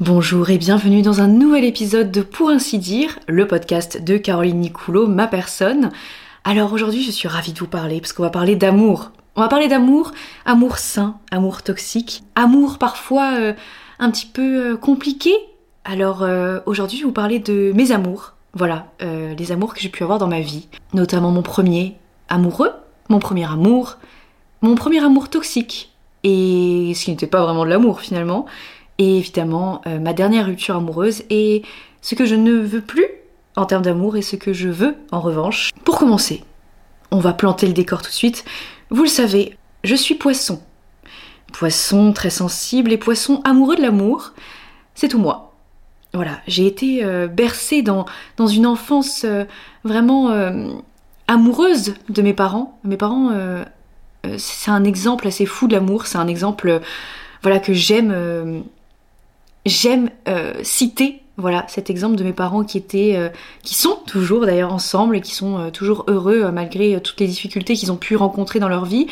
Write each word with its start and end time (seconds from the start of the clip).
Bonjour 0.00 0.50
et 0.50 0.58
bienvenue 0.58 1.02
dans 1.02 1.20
un 1.20 1.28
nouvel 1.28 1.62
épisode 1.62 2.10
de 2.10 2.22
Pour 2.22 2.50
ainsi 2.50 2.80
dire, 2.80 3.20
le 3.28 3.46
podcast 3.46 4.02
de 4.02 4.16
Caroline 4.16 4.58
Nicoulot, 4.58 5.06
ma 5.06 5.28
personne. 5.28 5.92
Alors 6.42 6.72
aujourd'hui 6.72 7.04
je 7.04 7.12
suis 7.12 7.28
ravie 7.28 7.52
de 7.52 7.60
vous 7.60 7.68
parler 7.68 8.00
parce 8.00 8.12
qu'on 8.12 8.24
va 8.24 8.30
parler 8.30 8.56
d'amour. 8.56 9.12
On 9.36 9.40
va 9.40 9.46
parler 9.46 9.68
d'amour, 9.68 10.10
amour 10.46 10.78
sain, 10.78 11.18
amour 11.30 11.62
toxique, 11.62 12.24
amour 12.34 12.78
parfois 12.78 13.34
euh, 13.38 13.52
un 14.00 14.10
petit 14.10 14.26
peu 14.26 14.72
euh, 14.72 14.76
compliqué. 14.76 15.32
Alors 15.84 16.24
euh, 16.24 16.58
aujourd'hui 16.66 16.98
je 16.98 17.02
vais 17.04 17.06
vous 17.06 17.12
parler 17.12 17.38
de 17.38 17.70
mes 17.72 17.92
amours. 17.92 18.32
Voilà, 18.52 18.86
les 19.00 19.52
amours 19.52 19.74
que 19.74 19.80
j'ai 19.80 19.88
pu 19.88 20.02
avoir 20.02 20.18
dans 20.18 20.28
ma 20.28 20.40
vie. 20.40 20.68
Notamment 20.92 21.30
mon 21.30 21.42
premier 21.42 21.96
amoureux, 22.28 22.72
mon 23.08 23.20
premier 23.20 23.44
amour, 23.44 23.98
mon 24.60 24.74
premier 24.74 25.04
amour 25.04 25.28
toxique. 25.28 25.92
Et 26.24 26.92
ce 26.96 27.04
qui 27.04 27.10
n'était 27.12 27.26
pas 27.28 27.44
vraiment 27.44 27.64
de 27.64 27.70
l'amour 27.70 28.00
finalement. 28.00 28.46
Et 28.98 29.18
évidemment 29.18 29.82
ma 30.00 30.12
dernière 30.12 30.46
rupture 30.46 30.76
amoureuse 30.76 31.24
et 31.28 31.62
ce 32.00 32.14
que 32.14 32.26
je 32.26 32.34
ne 32.34 32.52
veux 32.52 32.80
plus 32.80 33.06
en 33.56 33.66
termes 33.66 33.82
d'amour 33.82 34.16
et 34.16 34.22
ce 34.22 34.36
que 34.36 34.52
je 34.52 34.68
veux 34.68 34.96
en 35.10 35.20
revanche. 35.20 35.70
Pour 35.84 35.98
commencer, 35.98 36.44
on 37.10 37.18
va 37.18 37.32
planter 37.32 37.66
le 37.66 37.72
décor 37.72 38.02
tout 38.02 38.10
de 38.10 38.14
suite. 38.14 38.44
Vous 38.90 39.02
le 39.02 39.08
savez, 39.08 39.56
je 39.84 39.94
suis 39.94 40.14
poisson. 40.14 40.60
Poisson 41.52 42.12
très 42.12 42.30
sensible 42.30 42.92
et 42.92 42.98
poisson 42.98 43.40
amoureux 43.44 43.76
de 43.76 43.82
l'amour. 43.82 44.32
C'est 44.94 45.08
tout 45.08 45.18
moi. 45.18 45.54
Voilà, 46.14 46.40
j'ai 46.46 46.66
été 46.66 47.04
euh, 47.04 47.26
bercée 47.26 47.82
dans, 47.82 48.06
une 48.38 48.66
enfance 48.66 49.24
euh, 49.24 49.44
vraiment 49.82 50.30
euh, 50.30 50.68
amoureuse 51.26 51.94
de 52.08 52.22
mes 52.22 52.34
parents. 52.34 52.78
Mes 52.84 52.96
parents, 52.96 53.30
c'est 54.38 54.70
un 54.70 54.84
exemple 54.84 55.26
assez 55.26 55.44
fou 55.44 55.66
de 55.66 55.74
l'amour, 55.74 56.06
c'est 56.06 56.18
un 56.18 56.28
exemple 56.28 56.80
voilà, 57.42 57.58
que 57.58 57.72
j'aime 57.72 58.64
j'aime 59.66 60.10
citer 60.62 61.24
voilà 61.36 61.64
cet 61.68 61.90
exemple 61.90 62.16
de 62.16 62.24
mes 62.24 62.32
parents 62.32 62.64
qui 62.64 62.78
étaient, 62.78 63.14
euh, 63.16 63.28
qui 63.62 63.74
sont 63.74 63.98
toujours 64.06 64.46
d'ailleurs 64.46 64.72
ensemble 64.72 65.16
et 65.16 65.20
qui 65.20 65.34
sont 65.34 65.58
euh, 65.58 65.70
toujours 65.70 66.04
heureux 66.06 66.44
euh, 66.44 66.52
malgré 66.52 67.00
toutes 67.00 67.20
les 67.20 67.26
difficultés 67.26 67.74
qu'ils 67.74 67.90
ont 67.90 67.96
pu 67.96 68.16
rencontrer 68.16 68.60
dans 68.60 68.68
leur 68.68 68.84
vie. 68.84 69.06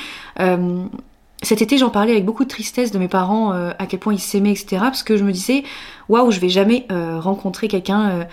cet 1.42 1.60
été, 1.60 1.77
j'en 1.77 1.90
parlais 1.90 2.12
avec 2.12 2.24
beaucoup 2.24 2.44
de 2.44 2.48
tristesse 2.48 2.92
de 2.92 2.98
mes 2.98 3.08
parents, 3.08 3.50
à 3.50 3.86
quel 3.86 3.98
point 3.98 4.14
ils 4.14 4.20
s'aimaient, 4.20 4.52
etc. 4.52 4.77
Parce 4.78 5.02
que 5.02 5.16
je 5.16 5.24
me 5.24 5.32
disais, 5.32 5.64
waouh, 6.08 6.30
je 6.30 6.38
vais 6.38 6.48
jamais 6.48 6.86
rencontrer 6.90 7.66
quelqu'un, 7.66 8.27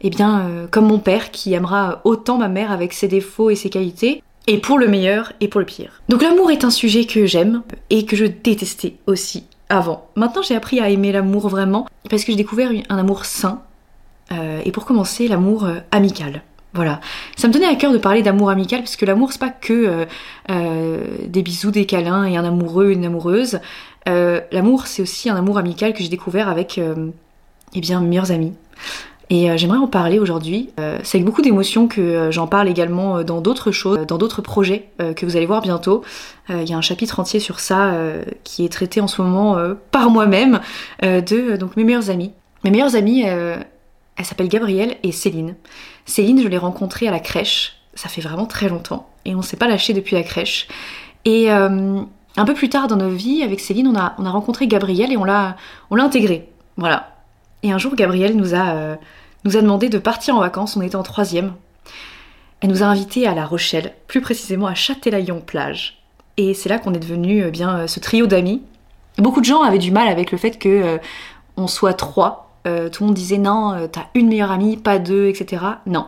eh 0.00 0.10
bien, 0.10 0.68
comme 0.70 0.86
mon 0.86 1.00
père, 1.00 1.32
qui 1.32 1.54
aimera 1.54 2.00
autant 2.04 2.38
ma 2.38 2.48
mère 2.48 2.70
avec 2.70 2.92
ses 2.92 3.08
défauts 3.08 3.50
et 3.50 3.56
ses 3.56 3.68
qualités. 3.68 4.22
Et 4.46 4.58
pour 4.58 4.78
le 4.78 4.86
meilleur 4.86 5.32
et 5.40 5.48
pour 5.48 5.58
le 5.58 5.66
pire. 5.66 6.02
Donc 6.08 6.22
l'amour 6.22 6.50
est 6.50 6.64
un 6.64 6.70
sujet 6.70 7.04
que 7.04 7.26
j'aime 7.26 7.62
et 7.90 8.06
que 8.06 8.16
je 8.16 8.26
détestais 8.26 8.94
aussi 9.06 9.44
Maintenant, 10.16 10.42
j'ai 10.42 10.54
appris 10.54 10.80
à 10.80 10.88
aimer 10.88 11.12
l'amour 11.12 11.48
vraiment 11.48 11.86
parce 12.10 12.24
que 12.24 12.32
j'ai 12.32 12.36
découvert 12.36 12.70
un 12.88 12.98
amour 12.98 13.24
sain. 13.24 13.62
Euh, 14.30 14.60
et 14.64 14.70
pour 14.70 14.84
commencer, 14.84 15.28
l'amour 15.28 15.64
euh, 15.64 15.76
amical. 15.90 16.42
Voilà. 16.74 17.00
Ça 17.36 17.48
me 17.48 17.52
tenait 17.52 17.66
à 17.66 17.74
cœur 17.74 17.92
de 17.92 17.98
parler 17.98 18.22
d'amour 18.22 18.48
amical 18.50 18.80
parce 18.80 18.96
que 18.96 19.04
l'amour, 19.04 19.32
c'est 19.32 19.40
pas 19.40 19.50
que 19.50 20.06
euh, 20.50 21.04
des 21.26 21.42
bisous, 21.42 21.70
des 21.70 21.84
câlins 21.84 22.24
et 22.24 22.36
un 22.36 22.44
amoureux, 22.44 22.90
une 22.90 23.04
amoureuse. 23.04 23.60
l'amour, 24.06 24.86
c'est 24.86 25.02
aussi 25.02 25.28
un 25.28 25.36
amour 25.36 25.58
amical 25.58 25.92
que 25.92 26.02
j'ai 26.02 26.08
découvert 26.08 26.48
avec 26.48 26.80
eh 27.74 27.80
bien, 27.80 28.00
mes 28.00 28.06
meilleurs 28.06 28.32
amis. 28.32 28.54
Et 29.32 29.50
euh, 29.50 29.56
j'aimerais 29.56 29.78
en 29.78 29.86
parler 29.86 30.18
aujourd'hui. 30.18 30.68
Euh, 30.78 30.98
c'est 31.04 31.16
avec 31.16 31.24
beaucoup 31.24 31.40
d'émotion 31.40 31.88
que 31.88 32.02
euh, 32.02 32.30
j'en 32.30 32.46
parle 32.46 32.68
également 32.68 33.24
dans 33.24 33.40
d'autres 33.40 33.72
choses, 33.72 34.00
dans 34.06 34.18
d'autres 34.18 34.42
projets 34.42 34.90
que 35.16 35.24
vous 35.24 35.36
allez 35.36 35.46
voir 35.46 35.62
bientôt. 35.62 36.02
Il 36.50 36.68
y 36.68 36.74
a 36.74 36.76
un 36.76 36.82
chapitre 36.82 37.18
entier 37.18 37.40
sur 37.40 37.58
ça 37.58 37.94
qui 38.44 38.64
est 38.64 38.68
traité 38.68 39.00
en 39.00 39.08
ce 39.08 39.22
moment 39.22 39.56
par 39.90 40.10
moi-même 40.10 40.60
de 41.02 41.56
donc 41.56 41.76
mes 41.76 41.84
meilleures 41.84 42.10
amies. 42.10 42.32
Mes 42.64 42.70
meilleures 42.70 42.94
amies, 42.94 43.22
elles 43.22 44.24
s'appellent 44.24 44.48
Gabrielle 44.48 44.96
et 45.02 45.12
Céline. 45.12 45.54
Céline, 46.04 46.42
je 46.42 46.48
l'ai 46.48 46.58
rencontrée 46.58 47.08
à 47.08 47.10
la 47.10 47.20
crèche. 47.20 47.78
Ça 47.94 48.08
fait 48.08 48.20
vraiment 48.20 48.46
très 48.46 48.68
longtemps 48.68 49.08
et 49.24 49.34
on 49.34 49.42
s'est 49.42 49.56
pas 49.56 49.68
lâché 49.68 49.94
depuis 49.94 50.14
la 50.14 50.24
crèche. 50.24 50.68
Et 51.24 51.48
un 51.50 52.44
peu 52.44 52.54
plus 52.54 52.68
tard 52.68 52.88
dans 52.88 52.96
nos 52.96 53.10
vies, 53.10 53.42
avec 53.42 53.60
Céline, 53.60 53.86
on 53.86 53.96
a, 53.96 54.14
on 54.18 54.26
a 54.26 54.30
rencontré 54.30 54.66
Gabrielle 54.66 55.12
et 55.12 55.16
on 55.16 55.24
l'a, 55.24 55.56
on 55.90 55.94
l'a 55.94 56.04
intégrée. 56.04 56.50
Voilà. 56.76 57.14
Et 57.62 57.72
un 57.72 57.78
jour, 57.78 57.94
Gabrielle 57.94 58.36
nous 58.36 58.54
a 58.54 58.98
nous 59.44 59.56
a 59.56 59.62
demandé 59.62 59.88
de 59.88 59.98
partir 59.98 60.36
en 60.36 60.40
vacances, 60.40 60.76
on 60.76 60.82
était 60.82 60.96
en 60.96 61.02
troisième. 61.02 61.54
Elle 62.60 62.70
nous 62.70 62.82
a 62.82 62.86
invités 62.86 63.26
à 63.26 63.34
La 63.34 63.44
Rochelle, 63.44 63.92
plus 64.06 64.20
précisément 64.20 64.66
à 64.66 64.74
Châtelaillon-Plage. 64.74 66.02
Et 66.36 66.54
c'est 66.54 66.68
là 66.68 66.78
qu'on 66.78 66.94
est 66.94 67.00
devenu 67.00 67.42
euh, 67.42 67.50
bien 67.50 67.80
euh, 67.80 67.86
ce 67.86 68.00
trio 68.00 68.26
d'amis. 68.26 68.62
Beaucoup 69.18 69.40
de 69.40 69.44
gens 69.44 69.62
avaient 69.62 69.78
du 69.78 69.90
mal 69.90 70.08
avec 70.08 70.30
le 70.30 70.38
fait 70.38 70.58
que 70.58 70.68
euh, 70.68 70.98
on 71.56 71.66
soit 71.66 71.94
trois. 71.94 72.50
tout 72.64 73.02
le 73.02 73.06
monde 73.06 73.14
disait 73.14 73.36
non, 73.36 73.88
t'as 73.90 74.06
une 74.14 74.28
meilleure 74.28 74.52
amie, 74.52 74.76
pas 74.76 74.98
deux, 74.98 75.26
etc. 75.26 75.62
Non. 75.86 76.06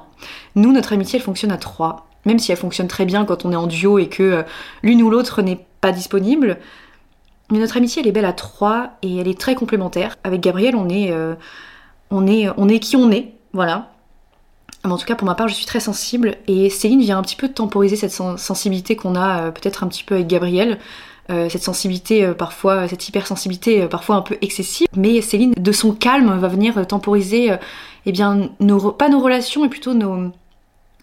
Nous, 0.55 0.73
notre 0.73 0.93
amitié, 0.93 1.19
elle 1.19 1.25
fonctionne 1.25 1.53
à 1.53 1.59
trois. 1.59 2.07
Même 2.25 2.39
si 2.39 2.53
elle 2.53 2.57
fonctionne 2.57 2.89
très 2.89 3.05
bien 3.05 3.27
quand 3.27 3.45
on 3.45 3.53
est 3.53 3.57
en 3.57 3.67
duo 3.67 3.99
et 3.99 4.09
que 4.09 4.45
l'une 4.83 5.03
ou 5.03 5.11
l'autre 5.11 5.43
n'est 5.43 5.67
pas 5.83 5.93
disponible. 5.93 6.59
Mais 7.51 7.59
notre 7.59 7.77
amitié, 7.77 8.01
elle 8.01 8.09
est 8.09 8.13
belle 8.13 8.25
à 8.25 8.33
trois 8.33 8.93
et 9.03 9.19
elle 9.19 9.29
est 9.29 9.39
très 9.39 9.55
complémentaire. 9.55 10.17
Avec 10.25 10.41
Gabriel, 10.41 10.77
on 10.77 10.89
est 10.89 11.13
on 12.11 12.27
est, 12.27 12.79
qui 12.81 12.97
on 12.97 13.11
est, 13.11 13.33
voilà. 13.53 13.91
En 14.85 14.99
tout 14.99 15.07
cas, 15.07 15.15
pour 15.15 15.27
ma 15.27 15.35
part, 15.35 15.49
je 15.49 15.55
suis 15.55 15.65
très 15.65 15.81
sensible 15.81 16.37
et 16.47 16.69
Céline 16.69 17.01
vient 17.01 17.19
un 17.19 17.23
petit 17.23 17.37
peu 17.37 17.49
temporiser 17.49 17.97
cette 17.97 18.13
sensibilité 18.13 18.97
qu'on 18.97 19.15
a 19.15 19.45
euh, 19.45 19.51
peut-être 19.51 19.83
un 19.83 19.89
petit 19.89 20.05
peu 20.05 20.17
avec 20.17 20.27
Gabriel. 20.27 20.79
Euh, 21.31 21.49
cette 21.49 21.63
sensibilité 21.63 22.23
euh, 22.23 22.35
parfois, 22.35 22.87
cette 22.87 23.09
hypersensibilité 23.09 23.87
parfois 23.89 24.17
un 24.17 24.21
peu 24.21 24.37
excessive. 24.43 24.87
Mais 24.95 25.23
Céline, 25.23 25.55
de 25.57 25.73
son 25.73 25.93
calme, 25.93 26.39
va 26.39 26.49
venir 26.49 26.87
temporiser, 26.87 27.57
eh 28.05 28.13
bien, 28.13 28.51
nos, 28.61 28.93
pas 28.93 29.09
nos 29.09 29.21
relations, 29.21 29.63
mais 29.63 29.71
plutôt 29.71 29.95
nos, 29.95 30.31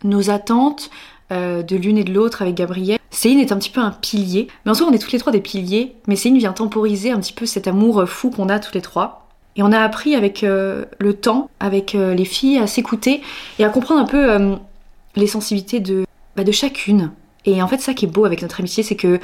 nos 0.04 0.30
attentes 0.30 0.92
de 1.32 1.76
l'une 1.78 1.98
et 1.98 2.04
de 2.04 2.14
l'autre 2.14 2.42
avec 2.42 2.56
Gabriel. 2.56 3.00
Céline 3.10 3.40
est 3.40 3.52
un 3.54 3.58
petit 3.58 3.70
peu 3.70 3.80
un 3.80 3.92
pilier, 3.92 4.50
mais 4.66 4.72
en 4.72 4.74
soi 4.74 4.88
on 4.90 4.94
est 4.94 5.00
toutes 5.00 5.14
les 5.14 5.20
trois 5.20 5.32
des 5.32 5.40
piliers, 5.40 5.96
mais 6.08 6.18
Céline 6.18 6.38
vient 6.38 6.52
temporiser 6.52 7.12
un 7.12 7.20
petit 7.20 7.32
peu 7.34 7.46
cet 7.46 7.68
amour 7.68 8.08
fou 8.08 8.30
qu'on 8.30 8.50
a 8.50 8.60
toutes 8.60 8.76
les 8.76 8.82
trois. 8.82 9.21
Et 9.56 9.64
on 9.64 9.72
a 9.72 9.80
appris 9.80 10.16
avec 10.16 10.44
euh, 10.44 10.86
le 11.00 11.14
temps, 11.14 11.50
avec 11.60 11.96
euh, 11.96 12.14
les 12.14 12.26
filles, 12.26 12.58
à 12.58 12.68
s'écouter 12.68 13.22
et 13.60 13.66
à 13.66 13.70
comprendre 13.70 14.02
un 14.02 14.06
peu 14.06 14.32
euh, 14.32 14.56
les 15.16 15.28
sensibilités 15.28 15.80
de, 15.80 16.06
bah, 16.36 16.44
de 16.44 16.52
chacune. 16.52 17.12
Et 17.46 17.62
en 17.62 17.68
fait, 17.68 17.80
ça 17.80 17.94
qui 17.94 18.06
est 18.06 18.10
beau 18.10 18.26
avec 18.26 18.42
notre 18.42 18.60
amitié, 18.60 18.84
c'est 18.84 18.96
que 18.96 19.20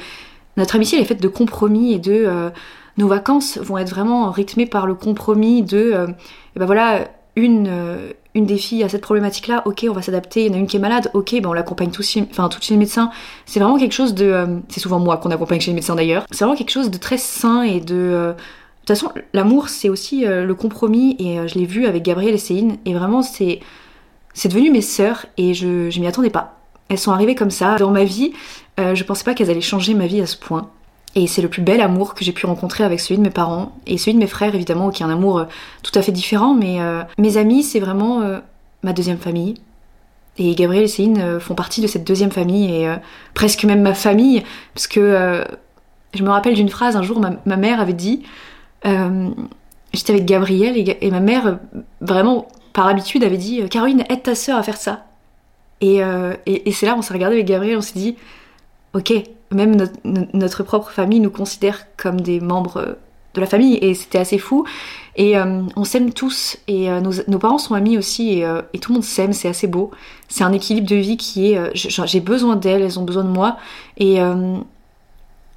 notre 0.56 0.74
amitié 0.74 0.98
elle 0.98 1.04
est 1.04 1.08
faite 1.08 1.22
de 1.22 1.28
compromis 1.28 1.92
et 1.92 1.98
de 1.98 2.50
nos 2.96 3.06
vacances 3.06 3.58
vont 3.58 3.78
être 3.78 3.90
vraiment 3.90 4.28
rythmées 4.32 4.66
par 4.66 4.88
le 4.88 4.94
compromis 4.96 5.62
de 5.62 6.08
bah 6.56 6.66
voilà 6.66 7.06
une 7.36 7.70
une 8.34 8.44
des 8.44 8.56
filles 8.56 8.82
a 8.82 8.88
cette 8.88 9.02
problématique 9.02 9.46
là 9.46 9.62
ok 9.66 9.86
on 9.88 9.92
va 9.92 10.02
s'adapter 10.02 10.46
il 10.46 10.48
y 10.48 10.50
en 10.50 10.54
a 10.54 10.58
une 10.58 10.66
qui 10.66 10.78
est 10.78 10.80
malade 10.80 11.12
ok 11.14 11.40
ben 11.40 11.48
on 11.48 11.52
l'accompagne 11.52 11.92
tous 11.92 12.18
enfin 12.28 12.48
toutes 12.48 12.64
chez 12.64 12.74
les 12.74 12.78
médecins 12.78 13.12
c'est 13.46 13.60
vraiment 13.60 13.78
quelque 13.78 13.92
chose 13.92 14.14
de 14.14 14.60
c'est 14.68 14.80
souvent 14.80 14.98
moi 14.98 15.18
qu'on 15.18 15.30
accompagne 15.30 15.60
chez 15.60 15.70
les 15.70 15.76
médecins 15.76 15.94
d'ailleurs 15.94 16.26
c'est 16.32 16.44
vraiment 16.44 16.56
quelque 16.56 16.72
chose 16.72 16.90
de 16.90 16.98
très 16.98 17.18
sain 17.18 17.62
et 17.62 17.78
de 17.78 18.34
toute 18.88 18.98
façon, 18.98 19.12
l'amour, 19.34 19.68
c'est 19.68 19.90
aussi 19.90 20.26
euh, 20.26 20.46
le 20.46 20.54
compromis, 20.54 21.14
et 21.18 21.38
euh, 21.38 21.46
je 21.46 21.56
l'ai 21.56 21.66
vu 21.66 21.84
avec 21.84 22.02
Gabrielle 22.02 22.34
et 22.34 22.38
Céline, 22.38 22.78
et 22.86 22.94
vraiment, 22.94 23.20
c'est, 23.20 23.60
c'est 24.32 24.48
devenu 24.48 24.70
mes 24.70 24.80
sœurs, 24.80 25.26
et 25.36 25.52
je, 25.52 25.98
m'y 26.00 26.06
attendais 26.06 26.30
pas. 26.30 26.58
Elles 26.88 26.98
sont 26.98 27.12
arrivées 27.12 27.34
comme 27.34 27.50
ça 27.50 27.76
dans 27.76 27.90
ma 27.90 28.04
vie, 28.04 28.32
euh, 28.80 28.94
je 28.94 29.04
pensais 29.04 29.24
pas 29.24 29.34
qu'elles 29.34 29.50
allaient 29.50 29.60
changer 29.60 29.92
ma 29.92 30.06
vie 30.06 30.22
à 30.22 30.26
ce 30.26 30.38
point. 30.38 30.70
Et 31.14 31.26
c'est 31.26 31.42
le 31.42 31.48
plus 31.48 31.60
bel 31.60 31.82
amour 31.82 32.14
que 32.14 32.24
j'ai 32.24 32.32
pu 32.32 32.46
rencontrer 32.46 32.82
avec 32.82 33.00
celui 33.00 33.18
de 33.18 33.22
mes 33.22 33.30
parents, 33.30 33.76
et 33.86 33.98
celui 33.98 34.14
de 34.14 34.20
mes 34.20 34.26
frères, 34.26 34.54
évidemment, 34.54 34.90
qui 34.90 35.02
est 35.02 35.06
un 35.06 35.10
amour 35.10 35.44
tout 35.82 35.92
à 35.94 36.00
fait 36.00 36.12
différent, 36.12 36.54
mais 36.54 36.78
mes 37.18 37.36
amis, 37.36 37.62
c'est 37.62 37.80
vraiment 37.80 38.22
ma 38.82 38.92
deuxième 38.92 39.18
famille. 39.18 39.54
Et 40.38 40.54
Gabrielle 40.54 40.84
et 40.84 40.88
Céline 40.88 41.40
font 41.40 41.54
partie 41.54 41.80
de 41.80 41.86
cette 41.86 42.04
deuxième 42.04 42.30
famille, 42.30 42.72
et 42.72 42.94
presque 43.34 43.64
même 43.64 43.80
ma 43.82 43.94
famille, 43.94 44.42
parce 44.74 44.86
que 44.86 45.44
je 46.14 46.22
me 46.22 46.28
rappelle 46.28 46.54
d'une 46.54 46.68
phrase, 46.68 46.94
un 46.94 47.02
jour, 47.02 47.20
ma 47.20 47.56
mère 47.56 47.80
avait 47.80 47.94
dit 47.94 48.22
euh, 48.86 49.30
j'étais 49.92 50.12
avec 50.12 50.24
Gabriel 50.24 50.76
et, 50.76 51.10
ma 51.10 51.20
mère, 51.20 51.58
vraiment 52.00 52.48
par 52.72 52.86
habitude, 52.86 53.24
avait 53.24 53.36
dit 53.36 53.62
euh, 53.62 53.68
Caroline, 53.68 54.04
aide 54.08 54.22
ta 54.22 54.34
sœur 54.34 54.58
à 54.58 54.62
faire 54.62 54.76
ça. 54.76 55.06
Et, 55.80 56.02
euh, 56.02 56.34
et, 56.46 56.72
c'est 56.72 56.86
là, 56.86 56.94
on 56.96 57.02
s'est 57.02 57.14
regardé 57.14 57.36
avec 57.36 57.46
Gabriel, 57.46 57.78
on 57.78 57.82
s'est 57.82 57.98
dit 57.98 58.16
Ok, 58.94 59.12
même 59.52 59.76
notre, 60.04 60.62
propre 60.62 60.90
famille 60.90 61.20
nous 61.20 61.30
considère 61.30 61.86
comme 61.96 62.20
des 62.20 62.40
membres 62.40 62.96
de 63.34 63.40
la 63.40 63.46
famille 63.46 63.74
et 63.76 63.94
c'était 63.94 64.18
assez 64.18 64.38
fou. 64.38 64.64
Et 65.14 65.34
on 65.38 65.84
s'aime 65.84 66.12
tous 66.12 66.56
et 66.68 66.88
nos, 67.00 67.38
parents 67.38 67.58
sont 67.58 67.74
amis 67.74 67.98
aussi 67.98 68.30
et, 68.30 68.48
et 68.72 68.78
tout 68.78 68.92
le 68.92 68.94
monde 68.94 69.04
s'aime, 69.04 69.32
c'est 69.32 69.48
assez 69.48 69.66
beau. 69.66 69.90
C'est 70.28 70.42
un 70.42 70.52
équilibre 70.52 70.88
de 70.88 70.96
vie 70.96 71.16
qui 71.16 71.52
est 71.52 71.70
j'ai 71.74 72.20
besoin 72.20 72.56
d'elles, 72.56 72.82
elles 72.82 72.98
ont 72.98 73.04
besoin 73.04 73.24
de 73.24 73.28
moi 73.28 73.58
et 73.98 74.20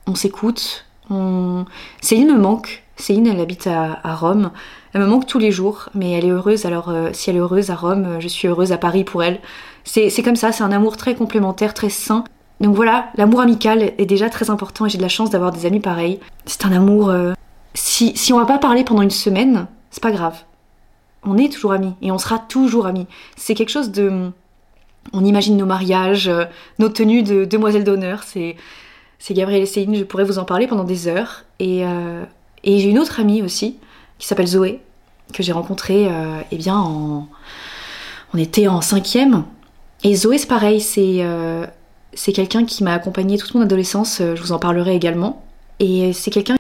on 0.08 0.16
s'écoute. 0.16 0.86
On... 1.10 1.66
Céline 2.02 2.34
me 2.34 2.40
manque, 2.40 2.81
Céline, 2.96 3.28
elle 3.28 3.40
habite 3.40 3.68
à, 3.68 4.16
Rome. 4.16 4.52
Elle 4.94 5.02
me 5.02 5.08
manque 5.08 5.26
tous 5.26 5.40
les 5.40 5.52
jours, 5.52 5.90
mais 5.96 6.12
elle 6.12 6.26
est 6.26 6.32
heureuse. 6.32 6.66
Alors, 6.66 6.90
euh, 6.90 7.10
si 7.14 7.30
elle 7.30 7.38
est 7.38 7.40
heureuse 7.40 7.70
à 7.70 7.76
Rome, 7.76 8.06
euh, 8.06 8.20
je 8.20 8.28
suis 8.28 8.48
heureuse 8.48 8.72
à 8.72 8.78
Paris 8.78 9.04
pour 9.04 9.24
elle. 9.24 9.40
C'est 9.84 10.24
comme 10.24 10.36
ça, 10.36 10.52
c'est 10.52 10.64
un 10.64 10.72
amour 10.72 10.98
très 10.98 11.16
complémentaire, 11.16 11.74
très 11.74 11.90
sain. 11.90 12.24
Donc 12.60 12.76
voilà, 12.76 13.10
l'amour 13.16 13.42
amical 13.42 13.94
est 13.98 14.06
déjà 14.06 14.30
très 14.30 14.52
important 14.52 14.86
et 14.86 14.90
j'ai 14.90 15.00
de 15.00 15.04
la 15.04 15.10
chance 15.10 15.32
d'avoir 15.32 15.52
des 15.52 15.66
amis 15.66 15.80
pareils. 15.80 16.20
C'est 16.46 16.66
un 16.66 16.72
amour. 16.72 17.10
Euh, 17.10 17.34
si, 17.74 18.16
si 18.16 18.34
on 18.34 18.38
va 18.38 18.46
pas 18.46 18.60
parler 18.60 18.84
pendant 18.84 19.02
une 19.02 19.10
semaine, 19.10 19.66
c'est 19.90 20.04
pas 20.04 20.12
grave. 20.12 20.44
On 21.24 21.38
est 21.38 21.52
toujours 21.52 21.72
amis 21.72 21.96
et 22.04 22.12
on 22.12 22.20
sera 22.20 22.38
toujours 22.38 22.86
amis. 22.86 23.08
C'est 23.36 23.56
quelque 23.56 23.70
chose 23.70 23.92
de. 23.92 24.30
On 25.14 25.26
imagine 25.26 25.58
nos 25.58 25.66
mariages, 25.66 26.30
nos 26.78 26.90
tenues 26.90 27.24
de 27.24 27.46
demoiselles 27.46 27.84
d'honneur. 27.84 28.22
C'est, 28.24 28.56
Gabrielle 29.32 29.66
Céline, 29.66 29.96
je 29.96 30.04
pourrais 30.04 30.24
vous 30.24 30.38
en 30.38 30.46
parler 30.46 30.68
pendant 30.68 30.84
des 30.84 31.08
heures. 31.08 31.46
Et, 31.60 31.84
et 32.64 32.80
j'ai 32.80 32.90
une 32.90 33.00
autre 33.00 33.20
amie 33.20 33.42
aussi, 33.42 33.78
qui 34.20 34.28
s'appelle 34.28 34.48
Zoé, 34.48 34.82
que 35.34 35.44
j'ai 35.44 35.52
rencontrée, 35.52 36.08
euh, 36.08 36.42
eh 36.52 36.58
bien, 36.58 36.78
en... 36.78 37.28
on 38.34 38.38
était 38.38 38.68
en 38.68 38.82
cinquième. 38.82 39.46
Et 40.04 40.16
Zoé, 40.16 40.38
c'est 40.38 40.48
pareil, 40.48 40.82
c'est, 40.82 41.18
euh, 41.20 41.66
quelqu'un 42.34 42.66
qui 42.66 42.84
m'a 42.84 42.94
accompagnée 42.94 43.38
toute 43.38 43.54
mon 43.56 43.62
adolescence, 43.62 44.22
euh, 44.22 44.36
je 44.36 44.42
vous 44.42 44.52
en 44.52 44.60
parlerai 44.60 44.96
également. 44.96 45.46
Et 45.80 46.14
c'est 46.14 46.32
quelqu'un 46.32 46.58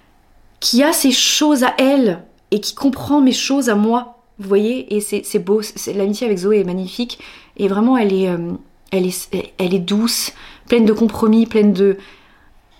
qui 0.59 0.83
a 0.83 0.93
ses 0.93 1.11
choses 1.11 1.63
à 1.63 1.73
elle 1.77 2.23
et 2.51 2.59
qui 2.59 2.75
comprend 2.75 3.21
mes 3.21 3.31
choses 3.31 3.69
à 3.69 3.75
moi. 3.75 4.19
Vous 4.39 4.47
voyez 4.47 4.95
Et 4.95 5.01
c'est, 5.01 5.39
beau, 5.39 5.61
l'amitié 5.93 6.25
avec 6.25 6.39
Zoé 6.39 6.59
est 6.59 6.63
magnifique. 6.63 7.19
Et 7.57 7.67
vraiment, 7.67 7.97
elle 7.97 8.13
est, 8.13 8.29
euh, 8.29 8.51
elle, 8.91 9.05
est, 9.05 9.53
elle 9.57 9.73
est 9.73 9.79
douce, 9.79 10.33
pleine 10.67 10.85
de 10.85 10.93
compromis, 10.93 11.45
pleine 11.45 11.73
de... 11.73 11.97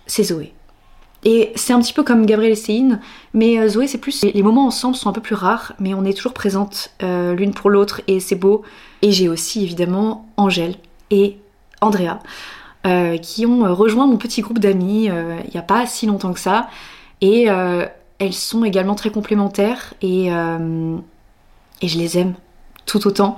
C'est 0.07 0.23
Zoé. 0.23 0.53
Et 1.23 1.51
c'est 1.55 1.73
un 1.73 1.79
petit 1.79 1.93
peu 1.93 2.03
comme 2.03 2.25
Gabrielle 2.25 2.53
et 2.53 2.55
Céline, 2.55 2.99
mais 3.33 3.59
euh, 3.59 3.67
Zoé, 3.67 3.87
c'est 3.87 3.99
plus. 3.99 4.23
Les 4.23 4.43
moments 4.43 4.65
ensemble 4.65 4.95
sont 4.95 5.09
un 5.09 5.13
peu 5.13 5.21
plus 5.21 5.35
rares, 5.35 5.73
mais 5.79 5.93
on 5.93 6.03
est 6.03 6.13
toujours 6.13 6.33
présentes 6.33 6.91
euh, 7.03 7.35
l'une 7.35 7.53
pour 7.53 7.69
l'autre 7.69 8.01
et 8.07 8.19
c'est 8.19 8.35
beau. 8.35 8.63
Et 9.01 9.11
j'ai 9.11 9.29
aussi 9.29 9.63
évidemment 9.63 10.27
Angèle 10.37 10.75
et 11.11 11.37
Andrea, 11.79 12.19
euh, 12.87 13.17
qui 13.17 13.45
ont 13.45 13.73
rejoint 13.75 14.07
mon 14.07 14.17
petit 14.17 14.41
groupe 14.41 14.59
d'amis 14.59 15.05
il 15.05 15.51
n'y 15.51 15.59
a 15.59 15.63
pas 15.63 15.85
si 15.85 16.05
longtemps 16.07 16.33
que 16.33 16.39
ça. 16.39 16.69
Et 17.21 17.43
elles 17.43 18.33
sont 18.33 18.63
également 18.63 18.95
très 18.95 19.11
complémentaires 19.11 19.93
et 20.01 20.29
je 20.29 21.97
les 21.97 22.17
aime 22.17 22.33
tout 22.85 23.05
autant. 23.07 23.37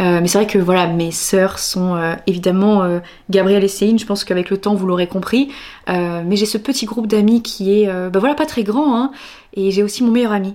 Euh, 0.00 0.20
mais 0.20 0.28
c'est 0.28 0.38
vrai 0.38 0.46
que 0.46 0.58
voilà, 0.58 0.86
mes 0.86 1.10
sœurs 1.10 1.58
sont 1.58 1.96
euh, 1.96 2.14
évidemment 2.26 2.82
euh, 2.82 3.00
Gabrielle 3.30 3.64
et 3.64 3.68
Céline, 3.68 3.98
je 3.98 4.06
pense 4.06 4.22
qu'avec 4.24 4.48
le 4.50 4.58
temps 4.58 4.74
vous 4.74 4.86
l'aurez 4.86 5.08
compris. 5.08 5.50
mais 5.88 6.36
j'ai 6.36 6.46
ce 6.46 6.58
petit 6.58 6.86
groupe 6.86 7.06
d'amis 7.06 7.42
qui 7.42 7.82
est 7.82 7.86
bah 8.10 8.18
voilà 8.18 8.34
pas 8.34 8.46
très 8.46 8.62
grand, 8.62 8.96
hein, 8.96 9.10
et 9.54 9.70
j'ai 9.70 9.82
aussi 9.82 10.04
mon 10.04 10.10
meilleur 10.10 10.32
ami. 10.32 10.54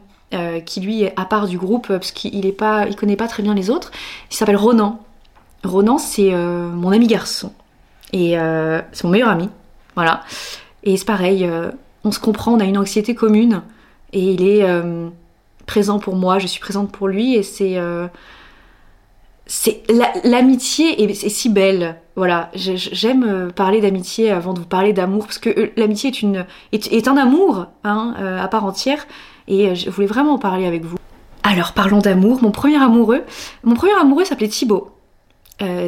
qui 0.66 0.80
lui 0.80 1.04
est 1.04 1.14
à 1.20 1.26
part 1.26 1.48
du 1.48 1.58
groupe 1.58 1.88
parce 1.88 2.12
qu'il 2.12 2.46
est 2.46 2.52
pas, 2.52 2.88
il 2.88 2.96
connaît 2.96 3.16
pas 3.16 3.28
très 3.28 3.44
bien 3.44 3.54
les 3.54 3.70
autres. 3.70 3.92
Il 4.32 4.36
s'appelle 4.36 4.56
Ronan. 4.56 5.00
Ronan 5.64 5.98
c'est 5.98 6.32
mon 6.32 6.92
ami 6.92 7.08
garçon 7.08 7.52
et 8.14 8.36
c'est 8.92 9.04
mon 9.04 9.10
meilleur 9.10 9.30
ami, 9.30 9.50
voilà. 9.96 10.22
Et 10.84 10.98
c'est 10.98 11.06
pareil, 11.06 11.50
on 12.04 12.12
se 12.12 12.20
comprend, 12.20 12.54
on 12.54 12.60
a 12.60 12.66
une 12.66 12.78
anxiété 12.78 13.16
commune 13.16 13.62
et 14.14 14.34
il 14.34 14.48
est 14.48 14.66
présent 15.66 16.00
pour 16.00 16.16
moi, 16.16 16.40
je 16.40 16.48
suis 16.48 16.62
présente 16.62 16.92
pour 16.92 17.08
lui 17.08 17.36
et 17.36 17.44
c'est 17.44 17.78
c'est 19.46 19.84
l'amitié 20.24 21.04
est, 21.04 21.30
si 21.30 21.50
belle. 21.50 21.98
Voilà, 22.16 22.50
j'aime 22.54 23.24
euh, 23.24 23.50
parler 23.50 23.82
d'amitié 23.82 24.32
avant 24.32 24.54
de 24.54 24.60
vous 24.60 24.66
parler 24.66 24.94
d'amour 24.94 25.26
parce 25.26 25.40
que 25.40 25.50
euh, 25.50 25.72
l'amitié 25.76 26.12
est 26.12 26.22
une 26.22 26.46
est, 26.72 27.08
un 27.08 27.18
amour 27.18 27.68
hein, 27.84 28.14
euh, 28.20 28.42
à 28.42 28.48
part 28.48 28.66
entière 28.66 29.06
et 29.48 29.76
je 29.76 29.90
voulais 29.90 30.08
vraiment 30.08 30.34
en 30.34 30.38
parler 30.38 30.66
avec 30.66 30.86
vous. 30.86 30.98
Alors 31.42 31.74
parlons 31.74 32.00
d'amour. 32.00 32.42
Mon 32.42 32.52
premier 32.52 32.82
amoureux, 32.82 33.24
mon 33.64 33.76
premier 33.76 33.94
amoureux 33.94 34.26
s'appelait 34.26 34.48
Thibaut. 34.48 34.92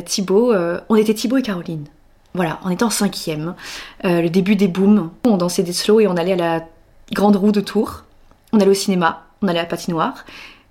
Thibaut, 0.05 0.53
on 0.89 0.95
était 0.95 1.13
Thibaut 1.13 1.37
et 1.37 1.41
Caroline. 1.41 1.85
Voilà, 2.33 2.59
on 2.63 2.69
était 2.69 2.83
en 2.83 2.89
cinquième, 2.89 3.55
le 4.03 4.27
début 4.27 4.55
des 4.55 4.69
booms. 4.69 5.09
On 5.25 5.37
dansait 5.37 5.63
des 5.63 5.73
slow 5.73 5.99
et 5.99 6.07
on 6.07 6.15
allait 6.15 6.33
à 6.33 6.35
la 6.35 6.67
grande 7.13 7.35
roue 7.35 7.51
de 7.51 7.61
Tours. 7.61 8.03
On 8.53 8.59
allait 8.59 8.71
au 8.71 8.75
cinéma, 8.75 9.25
on 9.41 9.47
allait 9.47 9.59
à 9.59 9.63
la 9.63 9.67
patinoire, 9.67 10.25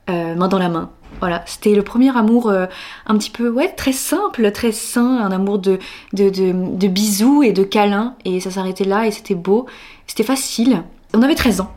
main 0.08 0.48
dans 0.48 0.58
la 0.58 0.68
main. 0.68 0.90
Voilà, 1.20 1.42
c'était 1.46 1.74
le 1.74 1.82
premier 1.82 2.16
amour 2.16 2.48
euh, 2.48 2.66
un 3.06 3.16
petit 3.16 3.30
peu, 3.30 3.48
ouais, 3.48 3.68
très 3.68 3.92
simple, 3.92 4.50
très 4.52 4.72
sain, 4.72 5.18
un 5.18 5.32
amour 5.32 5.58
de, 5.58 5.78
de, 6.12 6.28
de, 6.28 6.88
bisous 6.88 7.42
et 7.42 7.52
de 7.52 7.62
câlins. 7.62 8.14
Et 8.24 8.40
ça 8.40 8.50
s'arrêtait 8.50 8.84
là 8.84 9.06
et 9.06 9.10
c'était 9.10 9.34
beau, 9.34 9.66
c'était 10.06 10.24
facile. 10.24 10.82
On 11.14 11.22
avait 11.22 11.34
13 11.34 11.60
ans. 11.60 11.70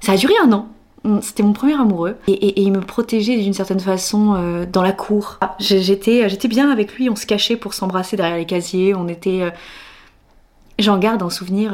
Ça 0.00 0.12
a 0.12 0.16
duré 0.16 0.34
un 0.42 0.52
an. 0.52 0.68
C'était 1.22 1.42
mon 1.42 1.52
premier 1.52 1.74
amoureux 1.74 2.16
et, 2.26 2.60
il 2.60 2.72
me 2.72 2.80
protégeait 2.80 3.38
d'une 3.38 3.54
certaine 3.54 3.80
façon 3.80 4.34
euh, 4.36 4.66
dans 4.66 4.82
la 4.82 4.92
cour. 4.92 5.38
J'étais, 5.58 6.28
j'étais 6.28 6.48
bien 6.48 6.70
avec 6.70 6.94
lui, 6.94 7.08
on 7.08 7.16
se 7.16 7.24
cachait 7.24 7.56
pour 7.56 7.72
s'embrasser 7.72 8.16
derrière 8.16 8.36
les 8.36 8.46
casiers, 8.46 8.94
on 8.94 9.08
était... 9.08 9.42
Euh, 9.42 9.50
j'en 10.78 10.98
garde 10.98 11.22
un 11.22 11.30
souvenir 11.30 11.72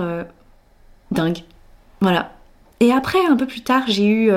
dingue. 1.11 1.43
Voilà. 2.01 2.33
Et 2.81 2.93
après, 2.93 3.19
un 3.27 3.37
peu 3.37 3.47
plus 3.47 3.63
tard, 3.63 3.83
j'ai 3.89 4.07
eu 4.07 4.33